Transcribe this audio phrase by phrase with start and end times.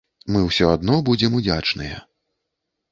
[0.35, 2.05] Мы ўсё адно будзем удзячныя.